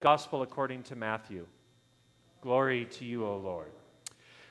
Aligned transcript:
Gospel 0.00 0.40
according 0.40 0.82
to 0.84 0.96
Matthew. 0.96 1.46
Glory 2.40 2.86
to 2.86 3.04
you, 3.04 3.26
O 3.26 3.36
Lord. 3.36 3.70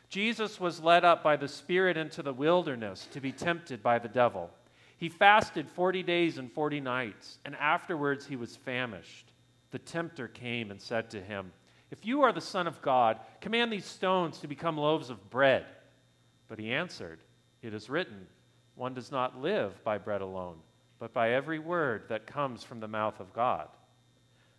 Jesus 0.08 0.60
was 0.60 0.80
led 0.80 1.04
up 1.04 1.24
by 1.24 1.38
the 1.38 1.48
Spirit 1.48 1.98
into 1.98 2.22
the 2.22 2.34
wilderness 2.34 3.08
to 3.12 3.20
be 3.20 3.32
tempted 3.32 3.82
by 3.82 3.98
the 3.98 4.08
devil. 4.08 4.52
He 4.98 5.10
fasted 5.10 5.68
40 5.68 6.04
days 6.04 6.38
and 6.38 6.52
40 6.52 6.82
nights, 6.82 7.40
and 7.46 7.56
afterwards 7.56 8.28
he 8.28 8.36
was 8.36 8.56
famished. 8.56 9.32
The 9.72 9.80
tempter 9.80 10.28
came 10.28 10.70
and 10.70 10.80
said 10.80 11.10
to 11.12 11.22
him, 11.22 11.52
If 11.90 12.06
you 12.06 12.22
are 12.22 12.32
the 12.32 12.42
Son 12.42 12.68
of 12.68 12.82
God, 12.84 13.20
command 13.42 13.72
these 13.72 13.86
stones 13.86 14.38
to 14.40 14.48
become 14.48 14.78
loaves 14.78 15.10
of 15.10 15.30
bread. 15.32 15.66
But 16.48 16.60
he 16.60 16.74
answered, 16.74 17.22
It 17.64 17.74
is 17.74 17.90
written, 17.90 18.28
One 18.76 18.94
does 18.94 19.12
not 19.12 19.42
live 19.42 19.84
by 19.84 19.98
bread 19.98 20.22
alone, 20.22 20.58
but 21.00 21.12
by 21.12 21.32
every 21.32 21.58
word 21.60 22.04
that 22.10 22.28
comes 22.28 22.64
from 22.64 22.80
the 22.80 22.88
mouth 22.88 23.20
of 23.20 23.34
God. 23.34 23.68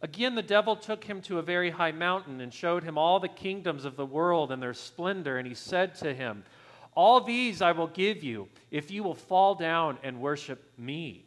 Again, 0.00 0.36
the 0.36 0.42
devil 0.42 0.76
took 0.76 1.02
him 1.02 1.20
to 1.22 1.38
a 1.38 1.42
very 1.42 1.70
high 1.70 1.90
mountain 1.90 2.40
and 2.40 2.54
showed 2.54 2.84
him 2.84 2.96
all 2.96 3.18
the 3.18 3.28
kingdoms 3.28 3.84
of 3.84 3.96
the 3.96 4.06
world 4.06 4.52
and 4.52 4.62
their 4.62 4.74
splendor. 4.74 5.38
And 5.38 5.48
he 5.48 5.54
said 5.54 5.96
to 5.96 6.14
him, 6.14 6.44
All 6.94 7.20
these 7.20 7.60
I 7.60 7.72
will 7.72 7.88
give 7.88 8.22
you 8.22 8.48
if 8.70 8.90
you 8.92 9.02
will 9.02 9.14
fall 9.14 9.56
down 9.56 9.98
and 10.04 10.20
worship 10.20 10.72
me. 10.78 11.26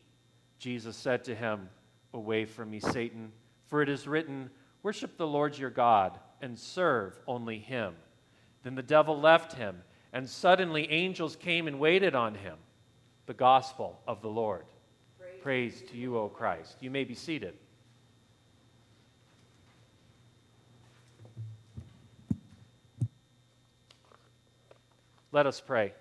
Jesus 0.58 0.96
said 0.96 1.26
to 1.26 1.36
him, 1.36 1.70
Away 2.14 2.46
from 2.46 2.70
me, 2.70 2.80
Satan, 2.80 3.32
for 3.66 3.82
it 3.82 3.90
is 3.90 4.08
written, 4.08 4.50
Worship 4.84 5.18
the 5.18 5.28
Lord 5.28 5.58
your 5.58 5.70
God 5.70 6.18
and 6.42 6.58
serve 6.58 7.20
only 7.28 7.60
him. 7.60 7.94
Then 8.64 8.76
the 8.76 8.82
devil 8.82 9.20
left 9.20 9.54
him, 9.54 9.82
and 10.14 10.30
suddenly 10.30 10.90
angels 10.92 11.36
came 11.36 11.68
and 11.68 11.80
waited 11.80 12.16
on 12.16 12.36
him. 12.36 12.58
The 13.26 13.34
gospel 13.34 14.00
of 14.08 14.22
the 14.22 14.30
Lord. 14.30 14.66
Praise, 15.18 15.40
Praise 15.42 15.82
to 15.90 15.98
you, 15.98 16.18
O 16.18 16.30
Christ. 16.30 16.78
You 16.80 16.90
may 16.90 17.04
be 17.04 17.16
seated. 17.16 17.54
Let 25.34 25.48
us 25.48 25.62
pray. 25.62 25.94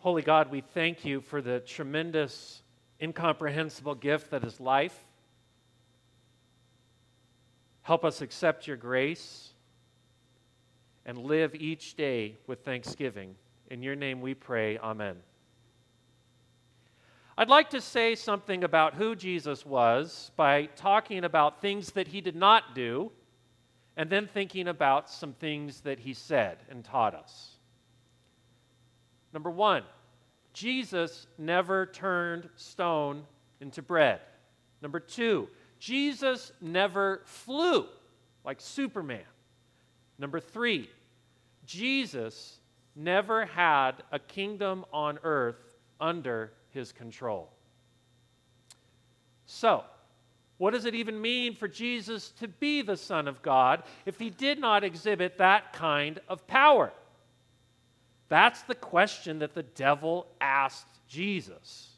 Holy 0.00 0.20
God, 0.20 0.50
we 0.50 0.60
thank 0.60 1.04
you 1.04 1.22
for 1.22 1.40
the 1.40 1.60
tremendous, 1.60 2.62
incomprehensible 3.00 3.94
gift 3.94 4.30
that 4.30 4.44
is 4.44 4.60
life. 4.60 4.98
Help 7.82 8.04
us 8.04 8.20
accept 8.20 8.66
your 8.66 8.76
grace 8.76 9.54
and 11.06 11.16
live 11.16 11.54
each 11.54 11.94
day 11.96 12.36
with 12.46 12.66
thanksgiving. 12.66 13.34
In 13.70 13.82
your 13.82 13.96
name 13.96 14.20
we 14.20 14.34
pray, 14.34 14.76
Amen. 14.76 15.16
I'd 17.38 17.48
like 17.48 17.70
to 17.70 17.80
say 17.80 18.14
something 18.14 18.62
about 18.62 18.92
who 18.94 19.16
Jesus 19.16 19.64
was 19.64 20.32
by 20.36 20.66
talking 20.76 21.24
about 21.24 21.62
things 21.62 21.92
that 21.92 22.08
he 22.08 22.20
did 22.20 22.36
not 22.36 22.74
do 22.74 23.10
and 24.00 24.08
then 24.08 24.26
thinking 24.26 24.66
about 24.66 25.10
some 25.10 25.34
things 25.34 25.82
that 25.82 25.98
he 25.98 26.14
said 26.14 26.56
and 26.70 26.82
taught 26.82 27.14
us. 27.14 27.50
Number 29.34 29.50
one, 29.50 29.82
Jesus 30.54 31.26
never 31.36 31.84
turned 31.84 32.48
stone 32.56 33.24
into 33.60 33.82
bread. 33.82 34.20
Number 34.80 35.00
two, 35.00 35.48
Jesus 35.78 36.50
never 36.62 37.20
flew 37.26 37.84
like 38.42 38.62
Superman. 38.62 39.20
Number 40.18 40.40
three, 40.40 40.88
Jesus 41.66 42.58
never 42.96 43.44
had 43.44 44.02
a 44.10 44.18
kingdom 44.18 44.86
on 44.94 45.18
earth 45.24 45.76
under 46.00 46.54
his 46.70 46.90
control. 46.90 47.50
So, 49.44 49.84
what 50.60 50.74
does 50.74 50.84
it 50.84 50.94
even 50.94 51.18
mean 51.18 51.54
for 51.56 51.68
Jesus 51.68 52.32
to 52.32 52.46
be 52.46 52.82
the 52.82 52.98
Son 52.98 53.26
of 53.26 53.40
God 53.40 53.82
if 54.04 54.18
he 54.18 54.28
did 54.28 54.58
not 54.58 54.84
exhibit 54.84 55.38
that 55.38 55.72
kind 55.72 56.20
of 56.28 56.46
power? 56.46 56.92
That's 58.28 58.60
the 58.64 58.74
question 58.74 59.38
that 59.38 59.54
the 59.54 59.62
devil 59.62 60.26
asked 60.38 61.00
Jesus. 61.08 61.88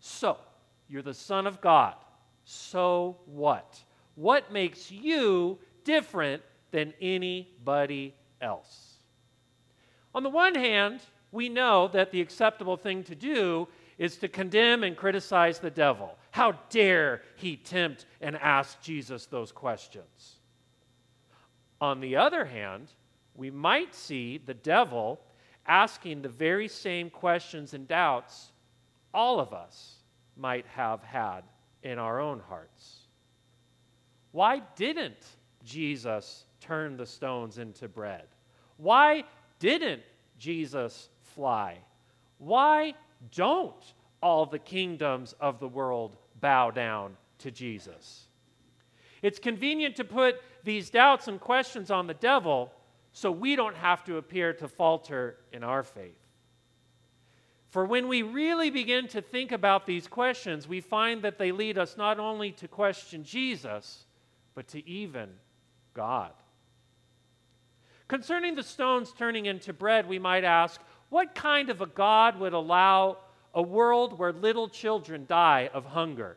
So, 0.00 0.38
you're 0.88 1.02
the 1.02 1.12
Son 1.12 1.46
of 1.46 1.60
God. 1.60 1.96
So 2.44 3.18
what? 3.26 3.78
What 4.14 4.50
makes 4.50 4.90
you 4.90 5.58
different 5.84 6.42
than 6.70 6.94
anybody 6.98 8.14
else? 8.40 8.94
On 10.14 10.22
the 10.22 10.30
one 10.30 10.54
hand, 10.54 11.00
we 11.30 11.50
know 11.50 11.88
that 11.88 12.10
the 12.10 12.22
acceptable 12.22 12.78
thing 12.78 13.04
to 13.04 13.14
do 13.14 13.68
is 13.98 14.16
to 14.16 14.28
condemn 14.28 14.82
and 14.82 14.96
criticize 14.96 15.58
the 15.58 15.70
devil. 15.70 16.16
How 16.36 16.52
dare 16.68 17.22
he 17.36 17.56
tempt 17.56 18.04
and 18.20 18.36
ask 18.36 18.82
Jesus 18.82 19.24
those 19.24 19.52
questions? 19.52 20.34
On 21.80 21.98
the 21.98 22.16
other 22.16 22.44
hand, 22.44 22.88
we 23.34 23.50
might 23.50 23.94
see 23.94 24.36
the 24.36 24.52
devil 24.52 25.18
asking 25.66 26.20
the 26.20 26.28
very 26.28 26.68
same 26.68 27.08
questions 27.08 27.72
and 27.72 27.88
doubts 27.88 28.52
all 29.14 29.40
of 29.40 29.54
us 29.54 29.94
might 30.36 30.66
have 30.66 31.02
had 31.02 31.40
in 31.82 31.98
our 31.98 32.20
own 32.20 32.40
hearts. 32.40 33.06
Why 34.32 34.60
didn't 34.76 35.24
Jesus 35.64 36.44
turn 36.60 36.98
the 36.98 37.06
stones 37.06 37.56
into 37.56 37.88
bread? 37.88 38.26
Why 38.76 39.24
didn't 39.58 40.02
Jesus 40.38 41.08
fly? 41.34 41.78
Why 42.36 42.92
don't 43.34 43.94
all 44.22 44.44
the 44.44 44.58
kingdoms 44.58 45.34
of 45.40 45.60
the 45.60 45.68
world 45.68 46.18
bow 46.40 46.70
down 46.70 47.16
to 47.38 47.50
Jesus. 47.50 48.26
It's 49.22 49.38
convenient 49.38 49.96
to 49.96 50.04
put 50.04 50.36
these 50.64 50.90
doubts 50.90 51.28
and 51.28 51.40
questions 51.40 51.90
on 51.90 52.06
the 52.06 52.14
devil 52.14 52.72
so 53.12 53.30
we 53.30 53.56
don't 53.56 53.76
have 53.76 54.04
to 54.04 54.18
appear 54.18 54.52
to 54.54 54.68
falter 54.68 55.36
in 55.52 55.64
our 55.64 55.82
faith. 55.82 56.18
For 57.68 57.84
when 57.84 58.08
we 58.08 58.22
really 58.22 58.70
begin 58.70 59.08
to 59.08 59.20
think 59.20 59.52
about 59.52 59.86
these 59.86 60.06
questions, 60.06 60.68
we 60.68 60.80
find 60.80 61.22
that 61.22 61.38
they 61.38 61.52
lead 61.52 61.78
us 61.78 61.96
not 61.96 62.18
only 62.18 62.52
to 62.52 62.68
question 62.68 63.24
Jesus, 63.24 64.04
but 64.54 64.68
to 64.68 64.88
even 64.88 65.30
God. 65.94 66.32
Concerning 68.08 68.54
the 68.54 68.62
stones 68.62 69.12
turning 69.18 69.46
into 69.46 69.72
bread, 69.72 70.08
we 70.08 70.18
might 70.18 70.44
ask, 70.44 70.80
what 71.08 71.34
kind 71.34 71.70
of 71.70 71.80
a 71.80 71.86
God 71.86 72.38
would 72.38 72.52
allow 72.52 73.18
a 73.56 73.62
world 73.62 74.18
where 74.18 74.32
little 74.32 74.68
children 74.68 75.24
die 75.26 75.70
of 75.72 75.86
hunger? 75.86 76.36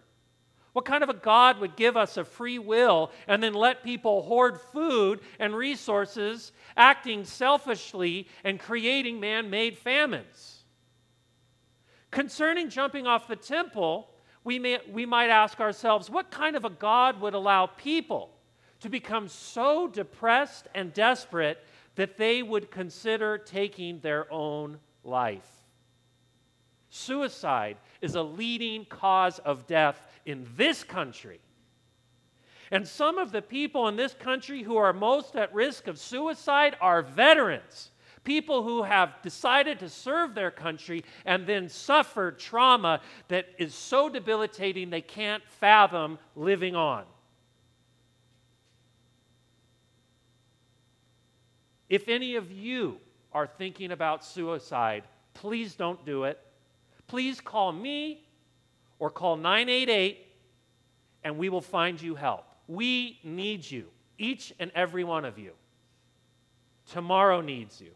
What 0.74 0.86
kind 0.86 1.04
of 1.04 1.10
a 1.10 1.14
God 1.14 1.60
would 1.60 1.76
give 1.76 1.98
us 1.98 2.16
a 2.16 2.24
free 2.24 2.58
will 2.58 3.12
and 3.28 3.44
then 3.44 3.54
let 3.54 3.84
people 3.84 4.22
hoard 4.22 4.62
food 4.72 5.20
and 5.38 5.54
resources, 5.54 6.54
acting 6.78 7.26
selfishly 7.26 8.28
and 8.46 8.60
creating 8.60 9.20
man 9.20 9.50
made 9.50 9.78
famines? 9.78 10.64
Concerning 12.10 12.70
jumping 12.70 13.06
off 13.06 13.28
the 13.28 13.36
temple, 13.36 14.10
we, 14.46 14.58
may, 14.58 14.80
we 14.90 15.06
might 15.06 15.30
ask 15.30 15.60
ourselves 15.60 16.10
what 16.10 16.32
kind 16.32 16.56
of 16.56 16.64
a 16.64 16.70
God 16.70 17.20
would 17.20 17.34
allow 17.34 17.66
people 17.66 18.32
to 18.80 18.90
become 18.90 19.28
so 19.28 19.88
depressed 19.88 20.70
and 20.74 20.94
desperate 20.94 21.64
that 21.96 22.18
they 22.18 22.42
would 22.42 22.72
consider 22.72 23.38
taking 23.38 24.00
their 24.00 24.32
own 24.32 24.80
life? 25.04 25.59
Suicide 26.90 27.78
is 28.02 28.16
a 28.16 28.24
leading 28.24 28.86
cause 28.86 29.40
of 29.40 29.68
death 29.68 30.02
in 30.26 30.48
this 30.56 30.84
country. 30.84 31.40
And 32.72 32.88
some 32.88 33.18
of 33.18 33.32
the 33.32 33.42
people 33.42 33.88
in 33.88 33.96
this 33.96 34.14
country 34.14 34.64
who 34.64 34.78
are 34.78 34.94
most 34.94 35.36
at 35.36 35.54
risk 35.54 35.88
of 35.88 35.98
suicide 35.98 36.76
are 36.82 37.02
veterans, 37.02 37.92
people 38.24 38.64
who 38.64 38.84
have 38.84 39.22
decided 39.24 39.80
to 39.80 39.90
serve 39.90 40.36
their 40.36 40.52
country 40.52 41.04
and 41.26 41.48
then 41.48 41.68
suffered 41.70 42.40
trauma 42.40 43.02
that 43.28 43.48
is 43.58 43.74
so 43.74 44.10
debilitating 44.10 44.90
they 44.90 45.02
can't 45.02 45.44
fathom 45.48 46.20
living 46.36 46.76
on. 46.76 47.06
If 51.88 52.08
any 52.08 52.36
of 52.36 52.52
you 52.52 52.98
are 53.32 53.48
thinking 53.48 53.92
about 53.92 54.24
suicide, 54.24 55.04
please 55.34 55.74
don't 55.74 56.06
do 56.06 56.26
it 56.26 56.40
please 57.10 57.42
call 57.42 57.74
me 57.74 58.24
or 59.00 59.10
call 59.10 59.36
988 59.36 60.26
and 61.24 61.38
we 61.38 61.50
will 61.50 61.62
find 61.62 62.02
you 62.02 62.16
help. 62.16 62.46
We 62.68 63.20
need 63.24 63.70
you 63.70 63.88
Each 64.18 64.54
and 64.60 64.72
every 64.76 65.04
one 65.04 65.26
of 65.26 65.38
you. 65.38 65.52
Tomorrow 66.92 67.42
needs 67.42 67.82
you. 67.82 67.92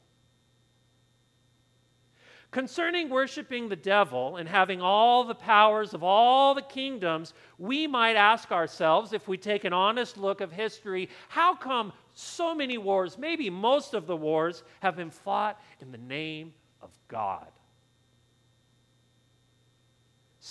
Concerning 2.52 3.10
worshiping 3.10 3.68
the 3.68 3.76
devil 3.76 4.38
and 4.38 4.48
having 4.48 4.80
all 4.80 5.24
the 5.24 5.34
powers 5.34 5.96
of 5.96 6.04
all 6.04 6.54
the 6.54 6.62
kingdoms, 6.62 7.34
we 7.58 7.88
might 7.88 8.16
ask 8.16 8.52
ourselves, 8.52 9.12
if 9.12 9.28
we 9.28 9.38
take 9.38 9.64
an 9.64 9.74
honest 9.74 10.18
look 10.18 10.40
of 10.40 10.52
history, 10.52 11.10
how 11.30 11.56
come 11.56 11.92
so 12.14 12.54
many 12.54 12.78
wars, 12.78 13.18
maybe 13.18 13.50
most 13.50 13.96
of 13.96 14.06
the 14.06 14.16
wars, 14.16 14.62
have 14.82 14.96
been 14.96 15.10
fought 15.10 15.60
in 15.82 15.92
the 15.92 15.98
name 15.98 16.54
of 16.80 16.92
God? 17.08 17.48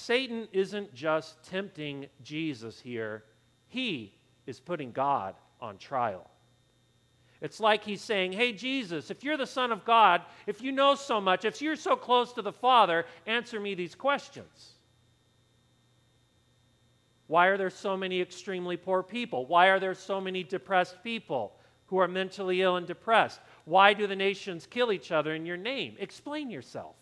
Satan 0.03 0.49
isn't 0.53 0.93
just 0.95 1.43
tempting 1.45 2.07
Jesus 2.23 2.81
here, 2.81 3.23
he 3.69 4.13
is 4.47 4.59
putting 4.59 4.91
God 4.91 5.37
on 5.61 5.79
trial. 5.79 6.29
It's 7.41 7.61
like 7.61 7.85
he's 7.85 8.03
saying, 8.03 8.33
Hey, 8.33 8.53
Jesus, 8.53 9.11
if 9.11 9.23
you're 9.23 9.37
the 9.37 9.47
Son 9.47 9.71
of 9.71 9.85
God, 9.85 10.23
if 10.47 10.61
you 10.61 10.73
know 10.73 10.95
so 10.97 11.21
much, 11.21 11.45
if 11.45 11.63
you're 11.63 11.77
so 11.77 11.95
close 11.97 12.33
to 12.33 12.43
the 12.43 12.53
Father, 12.53 13.05
answer 13.27 13.61
me 13.61 13.75
these 13.75 13.95
questions. 13.95 14.73
Why 17.29 17.47
are 17.47 17.57
there 17.57 17.71
so 17.71 17.97
many 17.97 18.21
extremely 18.21 18.77
poor 18.77 19.03
people? 19.03 19.47
Why 19.47 19.69
are 19.69 19.81
there 19.81 19.95
so 19.95 20.21
many 20.21 20.43
depressed 20.43 21.03
people 21.03 21.55
who 21.87 21.99
are 21.99 22.09
mentally 22.09 22.61
ill 22.61 22.77
and 22.77 22.87
depressed? 22.87 23.41
Why 23.65 23.95
do 23.95 24.07
the 24.07 24.17
nations 24.17 24.67
kill 24.67 24.93
each 24.93 25.13
other 25.13 25.35
in 25.35 25.47
your 25.47 25.57
name? 25.57 25.97
Explain 25.99 26.51
yourself. 26.51 26.97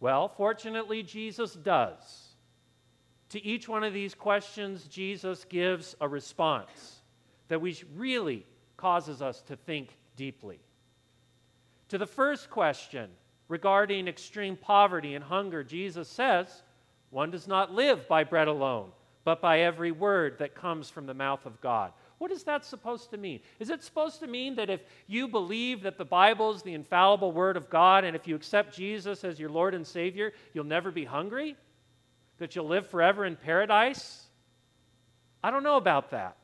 Well, 0.00 0.28
fortunately, 0.28 1.02
Jesus 1.02 1.54
does. 1.54 2.28
To 3.30 3.44
each 3.44 3.68
one 3.68 3.84
of 3.84 3.92
these 3.92 4.14
questions, 4.14 4.86
Jesus 4.86 5.44
gives 5.44 5.94
a 6.00 6.08
response 6.08 7.02
that 7.48 7.60
we 7.60 7.76
really 7.96 8.46
causes 8.76 9.20
us 9.20 9.42
to 9.42 9.56
think 9.56 9.96
deeply. 10.16 10.60
To 11.88 11.98
the 11.98 12.06
first 12.06 12.50
question 12.50 13.10
regarding 13.48 14.08
extreme 14.08 14.56
poverty 14.56 15.14
and 15.14 15.24
hunger, 15.24 15.64
Jesus 15.64 16.08
says, 16.08 16.62
One 17.10 17.30
does 17.30 17.48
not 17.48 17.72
live 17.72 18.06
by 18.08 18.24
bread 18.24 18.48
alone, 18.48 18.92
but 19.24 19.40
by 19.40 19.60
every 19.60 19.92
word 19.92 20.38
that 20.38 20.54
comes 20.54 20.88
from 20.88 21.06
the 21.06 21.14
mouth 21.14 21.44
of 21.44 21.60
God. 21.60 21.92
What 22.18 22.32
is 22.32 22.42
that 22.44 22.64
supposed 22.64 23.10
to 23.10 23.16
mean? 23.16 23.40
Is 23.60 23.70
it 23.70 23.82
supposed 23.82 24.20
to 24.20 24.26
mean 24.26 24.56
that 24.56 24.70
if 24.70 24.80
you 25.06 25.28
believe 25.28 25.82
that 25.82 25.98
the 25.98 26.04
Bible 26.04 26.52
is 26.52 26.62
the 26.62 26.74
infallible 26.74 27.30
Word 27.30 27.56
of 27.56 27.70
God 27.70 28.04
and 28.04 28.16
if 28.16 28.26
you 28.26 28.34
accept 28.34 28.76
Jesus 28.76 29.22
as 29.22 29.38
your 29.38 29.50
Lord 29.50 29.74
and 29.74 29.86
Savior, 29.86 30.32
you'll 30.52 30.64
never 30.64 30.90
be 30.90 31.04
hungry? 31.04 31.56
That 32.38 32.56
you'll 32.56 32.66
live 32.66 32.88
forever 32.88 33.24
in 33.24 33.36
paradise? 33.36 34.24
I 35.42 35.50
don't 35.52 35.62
know 35.62 35.76
about 35.76 36.10
that. 36.10 36.36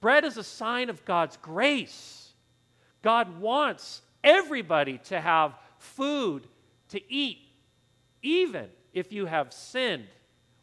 Bread 0.00 0.24
is 0.24 0.36
a 0.36 0.44
sign 0.44 0.90
of 0.90 1.04
God's 1.04 1.36
grace. 1.36 2.32
God 3.02 3.40
wants 3.40 4.02
everybody 4.22 4.98
to 5.04 5.20
have 5.20 5.54
food 5.78 6.46
to 6.88 7.12
eat, 7.12 7.38
even 8.22 8.66
if 8.92 9.12
you 9.12 9.26
have 9.26 9.52
sinned 9.52 10.06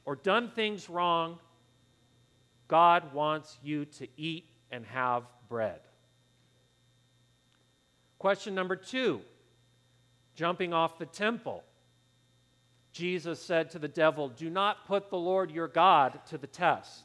or 0.06 0.16
done 0.16 0.52
things 0.52 0.90
wrong. 0.90 1.40
God 2.74 3.14
wants 3.14 3.60
you 3.62 3.86
to 3.86 4.08
eat 4.18 4.50
and 4.72 4.84
have 4.88 5.26
bread. 5.48 5.80
Question 8.18 8.56
number 8.56 8.76
two 8.76 9.22
jumping 10.34 10.74
off 10.74 10.98
the 10.98 11.06
temple. 11.06 11.64
Jesus 12.92 13.40
said 13.40 13.70
to 13.70 13.78
the 13.78 13.88
devil, 13.88 14.28
Do 14.28 14.50
not 14.50 14.88
put 14.88 15.12
the 15.12 15.20
Lord 15.20 15.52
your 15.52 15.68
God 15.68 16.20
to 16.30 16.40
the 16.40 16.48
test. 16.48 17.04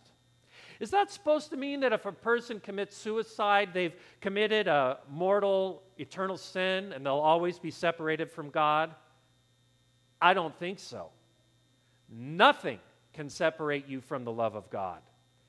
Is 0.80 0.90
that 0.92 1.10
supposed 1.10 1.50
to 1.50 1.58
mean 1.58 1.80
that 1.80 1.92
if 1.92 2.06
a 2.06 2.12
person 2.12 2.60
commits 2.60 2.96
suicide, 2.96 3.74
they've 3.74 3.94
committed 4.22 4.68
a 4.68 5.00
mortal, 5.10 5.82
eternal 5.98 6.38
sin 6.38 6.94
and 6.94 7.04
they'll 7.04 7.16
always 7.16 7.58
be 7.58 7.70
separated 7.70 8.30
from 8.30 8.48
God? 8.48 8.94
I 10.18 10.32
don't 10.32 10.58
think 10.58 10.78
so. 10.78 11.10
Nothing 12.08 12.78
can 13.12 13.28
separate 13.28 13.86
you 13.86 14.00
from 14.00 14.24
the 14.24 14.32
love 14.32 14.54
of 14.54 14.70
God 14.70 15.02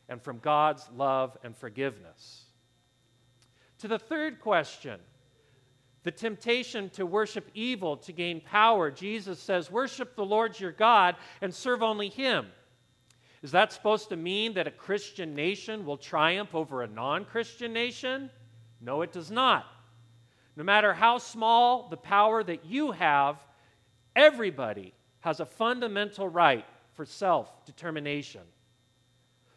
and 0.09 0.21
from 0.21 0.39
God's 0.39 0.89
love 0.95 1.37
and 1.43 1.55
forgiveness. 1.55 2.45
To 3.79 3.87
the 3.87 3.99
third 3.99 4.41
question, 4.41 4.99
the 6.03 6.11
temptation 6.11 6.89
to 6.91 7.05
worship 7.05 7.49
evil 7.53 7.95
to 7.97 8.11
gain 8.11 8.41
power, 8.41 8.91
Jesus 8.91 9.39
says, 9.39 9.71
Worship 9.71 10.15
the 10.15 10.25
Lord 10.25 10.59
your 10.59 10.71
God 10.71 11.15
and 11.41 11.53
serve 11.53 11.83
only 11.83 12.09
Him. 12.09 12.47
Is 13.41 13.51
that 13.51 13.71
supposed 13.71 14.09
to 14.09 14.17
mean 14.17 14.53
that 14.55 14.67
a 14.67 14.71
Christian 14.71 15.33
nation 15.33 15.85
will 15.85 15.97
triumph 15.97 16.53
over 16.53 16.83
a 16.83 16.87
non 16.87 17.23
Christian 17.25 17.71
nation? 17.71 18.29
No, 18.81 19.01
it 19.01 19.11
does 19.11 19.31
not. 19.31 19.65
No 20.55 20.63
matter 20.63 20.93
how 20.93 21.19
small 21.19 21.87
the 21.87 21.97
power 21.97 22.43
that 22.43 22.65
you 22.65 22.91
have, 22.91 23.37
everybody 24.15 24.93
has 25.21 25.39
a 25.39 25.45
fundamental 25.45 26.27
right 26.27 26.65
for 26.93 27.05
self 27.05 27.65
determination. 27.65 28.41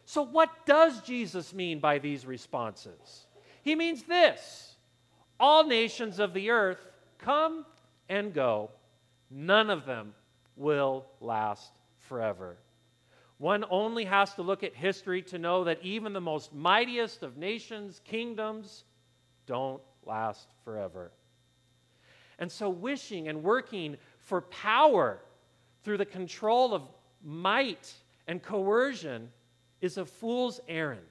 So, 0.05 0.21
what 0.21 0.65
does 0.65 1.01
Jesus 1.01 1.53
mean 1.53 1.79
by 1.79 1.99
these 1.99 2.25
responses? 2.25 3.27
He 3.61 3.75
means 3.75 4.03
this 4.03 4.75
all 5.39 5.65
nations 5.65 6.19
of 6.19 6.33
the 6.33 6.49
earth 6.49 6.85
come 7.17 7.65
and 8.09 8.33
go, 8.33 8.69
none 9.31 9.69
of 9.69 9.85
them 9.85 10.13
will 10.55 11.05
last 11.19 11.71
forever. 11.97 12.57
One 13.37 13.65
only 13.69 14.05
has 14.05 14.33
to 14.35 14.41
look 14.41 14.63
at 14.63 14.75
history 14.75 15.21
to 15.23 15.39
know 15.39 15.63
that 15.63 15.79
even 15.81 16.13
the 16.13 16.21
most 16.21 16.53
mightiest 16.53 17.23
of 17.23 17.35
nations, 17.35 17.99
kingdoms, 18.05 18.83
don't 19.47 19.81
last 20.05 20.47
forever. 20.63 21.11
And 22.39 22.51
so, 22.51 22.69
wishing 22.69 23.27
and 23.27 23.43
working 23.43 23.97
for 24.19 24.41
power 24.41 25.19
through 25.83 25.97
the 25.97 26.05
control 26.05 26.73
of 26.73 26.83
might 27.23 27.91
and 28.27 28.41
coercion 28.41 29.29
is 29.83 29.97
a 29.97 30.05
fool's 30.05 30.61
errand. 30.69 31.01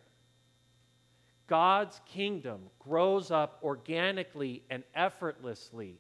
God's 1.47 2.01
kingdom 2.07 2.63
grows 2.79 3.31
up 3.31 3.59
organically 3.63 4.63
and 4.71 4.83
effortlessly 4.95 5.99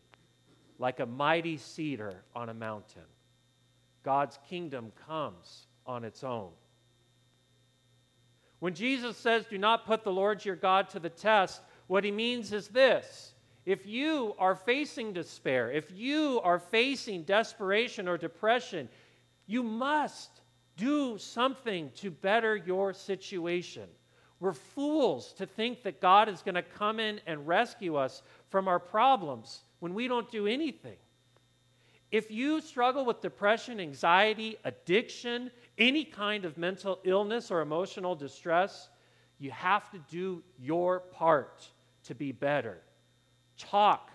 like 0.78 0.98
a 0.98 1.04
mighty 1.04 1.58
cedar 1.58 2.24
on 2.34 2.48
a 2.48 2.54
mountain. 2.54 3.02
God's 4.02 4.38
kingdom 4.48 4.90
comes 5.06 5.66
on 5.86 6.02
its 6.02 6.24
own. 6.24 6.48
When 8.60 8.74
Jesus 8.74 9.18
says, 9.18 9.44
Do 9.44 9.58
not 9.58 9.84
put 9.84 10.02
the 10.02 10.12
Lord 10.12 10.42
your 10.42 10.56
God 10.56 10.88
to 10.90 10.98
the 10.98 11.10
test, 11.10 11.60
what 11.88 12.04
he 12.04 12.10
means 12.10 12.54
is 12.54 12.68
this. 12.68 13.34
If 13.66 13.86
you 13.86 14.34
are 14.38 14.54
facing 14.54 15.12
despair, 15.12 15.70
if 15.70 15.90
you 15.90 16.40
are 16.42 16.58
facing 16.58 17.24
desperation 17.24 18.08
or 18.08 18.16
depression, 18.16 18.88
you 19.46 19.62
must 19.62 20.41
do 20.76 21.18
something 21.18 21.90
to 21.96 22.10
better 22.10 22.56
your 22.56 22.92
situation. 22.92 23.88
We're 24.40 24.52
fools 24.52 25.32
to 25.34 25.46
think 25.46 25.82
that 25.84 26.00
God 26.00 26.28
is 26.28 26.42
going 26.42 26.56
to 26.56 26.62
come 26.62 26.98
in 26.98 27.20
and 27.26 27.46
rescue 27.46 27.96
us 27.96 28.22
from 28.48 28.68
our 28.68 28.80
problems 28.80 29.60
when 29.80 29.94
we 29.94 30.08
don't 30.08 30.30
do 30.30 30.46
anything. 30.46 30.96
If 32.10 32.30
you 32.30 32.60
struggle 32.60 33.04
with 33.04 33.20
depression, 33.20 33.80
anxiety, 33.80 34.56
addiction, 34.64 35.50
any 35.78 36.04
kind 36.04 36.44
of 36.44 36.58
mental 36.58 36.98
illness 37.04 37.50
or 37.50 37.60
emotional 37.60 38.14
distress, 38.14 38.90
you 39.38 39.50
have 39.50 39.90
to 39.92 39.98
do 40.10 40.42
your 40.58 41.00
part 41.00 41.66
to 42.04 42.14
be 42.14 42.32
better. 42.32 42.78
Talk, 43.56 44.10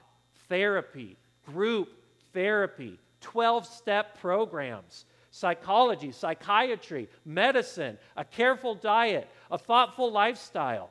therapy, 0.47 1.17
group 1.45 1.89
therapy, 2.37 2.99
12 3.21 3.65
step 3.65 4.19
programs, 4.19 5.05
psychology, 5.37 6.11
psychiatry, 6.11 7.07
medicine, 7.25 7.97
a 8.15 8.25
careful 8.25 8.75
diet, 8.75 9.29
a 9.51 9.57
thoughtful 9.57 10.11
lifestyle. 10.11 10.89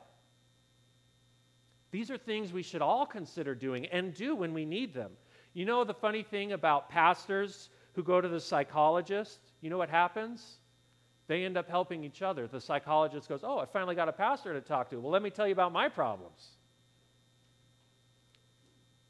These 1.91 2.11
are 2.11 2.17
things 2.17 2.53
we 2.53 2.63
should 2.63 2.81
all 2.81 3.05
consider 3.05 3.55
doing 3.55 3.85
and 3.87 4.13
do 4.13 4.35
when 4.35 4.53
we 4.53 4.65
need 4.65 4.93
them. 4.93 5.11
You 5.53 5.65
know 5.65 5.83
the 5.83 5.93
funny 5.93 6.23
thing 6.23 6.53
about 6.53 6.89
pastors 6.89 7.69
who 7.93 8.03
go 8.03 8.21
to 8.21 8.27
the 8.27 8.39
psychologist? 8.39 9.39
You 9.61 9.69
know 9.69 9.77
what 9.77 9.89
happens? 9.89 10.57
They 11.27 11.43
end 11.43 11.57
up 11.57 11.69
helping 11.69 12.03
each 12.03 12.21
other. 12.21 12.47
The 12.47 12.61
psychologist 12.61 13.27
goes, 13.27 13.41
Oh, 13.43 13.59
I 13.59 13.65
finally 13.65 13.95
got 13.95 14.07
a 14.07 14.13
pastor 14.13 14.53
to 14.53 14.61
talk 14.61 14.89
to. 14.91 14.99
Well, 14.99 15.11
let 15.11 15.21
me 15.21 15.29
tell 15.29 15.47
you 15.47 15.53
about 15.53 15.73
my 15.73 15.89
problems. 15.89 16.51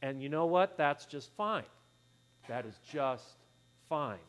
And 0.01 0.21
you 0.21 0.29
know 0.29 0.45
what? 0.45 0.77
That's 0.77 1.05
just 1.05 1.31
fine. 1.35 1.65
That 2.47 2.65
is 2.65 2.75
just 2.91 3.35
fine. 3.89 4.19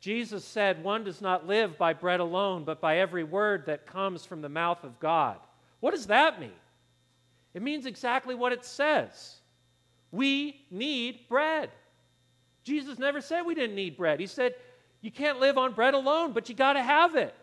Jesus 0.00 0.44
said, 0.44 0.84
One 0.84 1.04
does 1.04 1.20
not 1.20 1.46
live 1.46 1.76
by 1.76 1.92
bread 1.92 2.20
alone, 2.20 2.64
but 2.64 2.80
by 2.80 2.98
every 2.98 3.24
word 3.24 3.66
that 3.66 3.86
comes 3.86 4.24
from 4.24 4.42
the 4.42 4.48
mouth 4.48 4.84
of 4.84 5.00
God. 5.00 5.38
What 5.80 5.92
does 5.92 6.06
that 6.06 6.40
mean? 6.40 6.50
It 7.54 7.62
means 7.62 7.86
exactly 7.86 8.34
what 8.34 8.52
it 8.52 8.64
says. 8.64 9.36
We 10.12 10.60
need 10.70 11.28
bread. 11.28 11.70
Jesus 12.64 12.98
never 12.98 13.20
said 13.20 13.42
we 13.42 13.54
didn't 13.54 13.76
need 13.76 13.96
bread. 13.96 14.20
He 14.20 14.26
said, 14.26 14.54
you 15.00 15.10
can't 15.10 15.40
live 15.40 15.58
on 15.58 15.72
bread 15.72 15.94
alone, 15.94 16.32
but 16.32 16.48
you 16.48 16.54
got 16.54 16.72
to 16.72 16.82
have 16.82 17.14
it. 17.16 17.34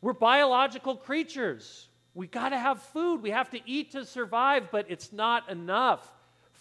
We're 0.00 0.12
biological 0.12 0.96
creatures. 0.96 1.88
We 2.14 2.26
got 2.26 2.50
to 2.50 2.58
have 2.58 2.82
food. 2.82 3.22
We 3.22 3.30
have 3.30 3.50
to 3.50 3.60
eat 3.66 3.92
to 3.92 4.04
survive, 4.04 4.70
but 4.70 4.86
it's 4.88 5.12
not 5.12 5.48
enough. 5.50 6.10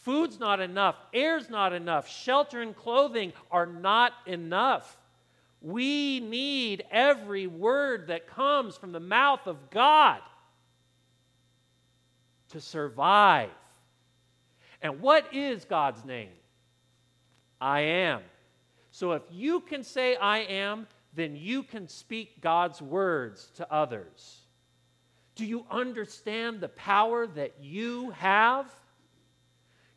Food's 0.10 0.40
not 0.40 0.60
enough. 0.60 0.96
Air's 1.14 1.52
not 1.52 1.72
enough. 1.72 2.10
Shelter 2.10 2.64
and 2.64 2.76
clothing 2.76 3.32
are 3.52 3.68
not 3.68 4.12
enough. 4.26 4.98
We 5.62 6.20
need 6.20 6.84
every 6.90 7.46
word 7.46 8.08
that 8.08 8.26
comes 8.26 8.76
from 8.76 8.92
the 8.92 9.00
mouth 9.00 9.46
of 9.46 9.70
God 9.70 10.20
to 12.50 12.60
survive. 12.60 13.52
And 14.82 15.00
what 15.00 15.32
is 15.32 15.64
God's 15.66 16.04
name? 16.04 16.32
I 17.62 17.82
am. 17.82 18.22
So 18.90 19.12
if 19.12 19.22
you 19.30 19.60
can 19.60 19.84
say 19.84 20.16
I 20.16 20.40
am, 20.40 20.88
then 21.14 21.36
you 21.36 21.62
can 21.62 21.88
speak 21.88 22.42
God's 22.42 22.82
words 22.82 23.52
to 23.58 23.72
others. 23.72 24.40
Do 25.36 25.46
you 25.46 25.68
understand 25.70 26.62
the 26.62 26.70
power 26.70 27.28
that 27.28 27.54
you 27.62 28.10
have? 28.10 28.74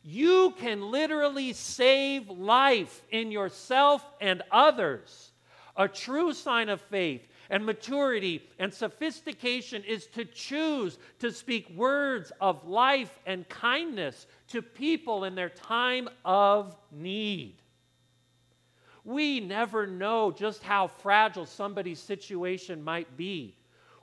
You 0.03 0.53
can 0.57 0.91
literally 0.91 1.53
save 1.53 2.29
life 2.29 3.01
in 3.09 3.31
yourself 3.31 4.05
and 4.19 4.43
others. 4.51 5.31
A 5.77 5.87
true 5.87 6.33
sign 6.33 6.69
of 6.69 6.81
faith 6.81 7.25
and 7.49 7.65
maturity 7.65 8.43
and 8.59 8.73
sophistication 8.73 9.83
is 9.83 10.07
to 10.07 10.25
choose 10.25 10.99
to 11.19 11.31
speak 11.31 11.69
words 11.69 12.31
of 12.41 12.67
life 12.67 13.17
and 13.25 13.47
kindness 13.47 14.27
to 14.49 14.61
people 14.61 15.23
in 15.23 15.35
their 15.35 15.49
time 15.49 16.09
of 16.25 16.75
need. 16.91 17.55
We 19.05 19.39
never 19.39 19.87
know 19.87 20.31
just 20.31 20.63
how 20.63 20.87
fragile 20.87 21.45
somebody's 21.45 21.99
situation 21.99 22.83
might 22.83 23.17
be. 23.17 23.55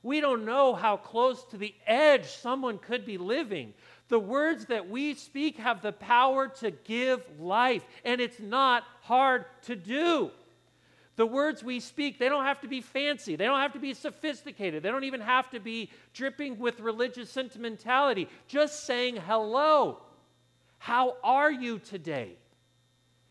We 0.02 0.20
don't 0.20 0.44
know 0.46 0.74
how 0.74 0.96
close 0.96 1.44
to 1.46 1.58
the 1.58 1.74
edge 1.86 2.26
someone 2.26 2.78
could 2.78 3.04
be 3.04 3.18
living. 3.18 3.74
The 4.10 4.18
words 4.18 4.66
that 4.66 4.90
we 4.90 5.14
speak 5.14 5.56
have 5.56 5.80
the 5.80 5.92
power 5.92 6.48
to 6.60 6.70
give 6.70 7.22
life, 7.40 7.82
and 8.04 8.20
it's 8.20 8.38
not 8.38 8.84
hard 9.00 9.46
to 9.62 9.74
do. 9.74 10.30
The 11.16 11.26
words 11.26 11.64
we 11.64 11.80
speak, 11.80 12.18
they 12.18 12.28
don't 12.28 12.44
have 12.44 12.60
to 12.60 12.68
be 12.68 12.82
fancy. 12.82 13.36
They 13.36 13.46
don't 13.46 13.60
have 13.60 13.72
to 13.72 13.78
be 13.78 13.94
sophisticated. 13.94 14.82
They 14.82 14.90
don't 14.90 15.04
even 15.04 15.22
have 15.22 15.48
to 15.50 15.60
be 15.60 15.90
dripping 16.12 16.58
with 16.58 16.80
religious 16.80 17.30
sentimentality. 17.30 18.28
Just 18.46 18.84
saying 18.84 19.16
hello. 19.16 20.02
How 20.78 21.16
are 21.24 21.50
you 21.50 21.78
today? 21.78 22.36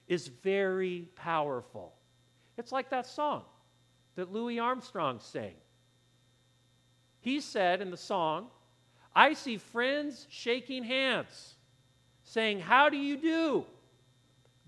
is 0.10 0.28
very 0.28 1.08
powerful. 1.16 1.94
It's 2.58 2.74
like 2.74 2.90
that 2.90 3.06
song 3.06 3.44
that 4.16 4.34
Louis 4.34 4.60
Armstrong 4.60 5.20
sang. 5.22 5.54
He 7.22 7.40
said 7.40 7.80
in 7.80 7.92
the 7.92 7.98
song, 7.98 8.48
I 9.20 9.34
see 9.34 9.58
friends 9.58 10.26
shaking 10.30 10.86
hands, 10.86 11.56
saying, 12.24 12.62
How 12.62 12.88
do 12.88 12.96
you 12.96 13.18
do? 13.18 13.66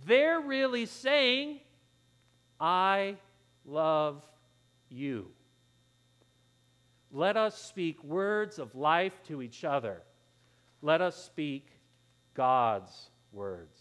They're 0.06 0.42
really 0.42 0.88
saying, 0.88 1.62
I 2.60 3.16
love 3.64 4.22
you. 4.90 5.28
Let 7.14 7.38
us 7.38 7.58
speak 7.64 8.04
words 8.04 8.60
of 8.60 8.76
life 8.76 9.14
to 9.30 9.42
each 9.42 9.64
other. 9.64 10.02
Let 10.82 11.00
us 11.00 11.16
speak 11.16 11.70
God's 12.34 13.10
words. 13.32 13.80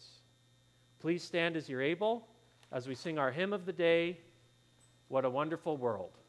Please 1.00 1.24
stand 1.24 1.56
as 1.56 1.68
you're 1.68 1.82
able 1.82 2.28
as 2.70 2.86
we 2.86 2.94
sing 2.94 3.18
our 3.18 3.32
hymn 3.32 3.52
of 3.52 3.66
the 3.66 3.72
day, 3.72 4.20
What 5.08 5.24
a 5.24 5.30
Wonderful 5.30 5.76
World. 5.76 6.19